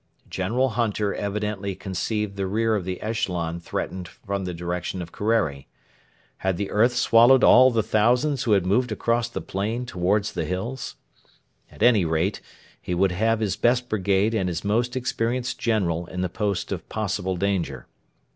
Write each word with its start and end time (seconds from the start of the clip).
General 0.27 0.69
Hunter 0.69 1.13
evidently 1.13 1.75
conceived 1.75 2.35
the 2.35 2.47
rear 2.47 2.73
of 2.75 2.85
the 2.85 2.99
echelon 3.01 3.59
threatened 3.59 4.07
from 4.07 4.45
the 4.45 4.53
direction 4.55 4.99
of 4.99 5.11
Kerreri. 5.11 5.67
Had 6.37 6.57
the 6.57 6.71
earth 6.71 6.95
swallowed 6.95 7.43
all 7.43 7.69
the 7.69 7.83
thousands 7.83 8.41
who 8.41 8.53
had 8.53 8.65
moved 8.65 8.91
across 8.91 9.29
the 9.29 9.41
plain 9.41 9.85
towards 9.85 10.31
the 10.31 10.45
hills? 10.45 10.95
At 11.71 11.83
any 11.83 12.03
rate, 12.03 12.41
he 12.81 12.95
would 12.95 13.11
have 13.11 13.41
his 13.41 13.55
best 13.55 13.89
brigade 13.89 14.33
and 14.33 14.49
his 14.49 14.63
most 14.63 14.95
experienced 14.95 15.59
general 15.59 16.07
in 16.07 16.21
the 16.21 16.29
post 16.29 16.71
of 16.71 16.89
possible 16.89 17.37
danger. 17.37 17.85